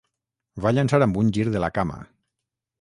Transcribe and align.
Va 0.65 0.71
llançar 0.77 1.01
amb 1.07 1.21
un 1.23 1.31
gir 1.37 1.47
de 1.53 1.63
la 1.67 1.73
cama. 1.79 2.03